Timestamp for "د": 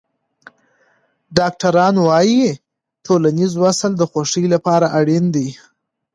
3.97-4.03